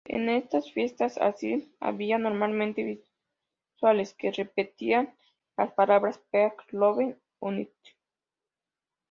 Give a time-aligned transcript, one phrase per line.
[0.07, 2.81] En estas fiestas acid había normalmente
[3.75, 5.13] visuales que repetían
[5.55, 7.91] las palabras "Peace, Love, Unity".